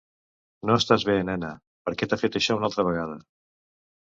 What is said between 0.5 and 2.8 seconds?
No estàs bé, nena; per què t'ha fet això una